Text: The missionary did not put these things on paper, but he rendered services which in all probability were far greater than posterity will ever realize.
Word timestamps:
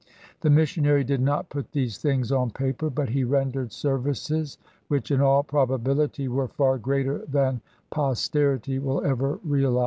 The 0.39 0.49
missionary 0.49 1.03
did 1.03 1.21
not 1.21 1.49
put 1.49 1.73
these 1.73 1.99
things 1.99 2.31
on 2.31 2.49
paper, 2.49 2.89
but 2.89 3.09
he 3.09 3.23
rendered 3.23 3.71
services 3.71 4.57
which 4.87 5.11
in 5.11 5.21
all 5.21 5.43
probability 5.43 6.27
were 6.27 6.47
far 6.47 6.79
greater 6.79 7.23
than 7.27 7.61
posterity 7.91 8.79
will 8.79 9.03
ever 9.03 9.39
realize. 9.43 9.79